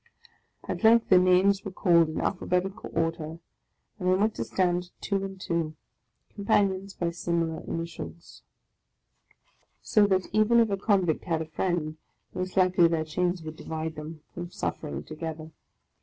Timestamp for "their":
12.87-13.05